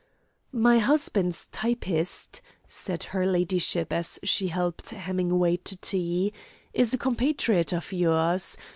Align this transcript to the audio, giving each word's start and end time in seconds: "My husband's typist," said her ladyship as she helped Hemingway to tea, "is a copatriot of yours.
"My 0.55 0.79
husband's 0.79 1.45
typist," 1.51 2.41
said 2.67 3.03
her 3.13 3.23
ladyship 3.23 3.93
as 3.93 4.19
she 4.23 4.47
helped 4.47 4.89
Hemingway 4.89 5.57
to 5.57 5.77
tea, 5.77 6.33
"is 6.73 6.91
a 6.95 6.97
copatriot 6.97 7.71
of 7.71 7.93
yours. 7.93 8.57